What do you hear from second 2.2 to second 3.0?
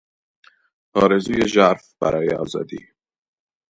آزادی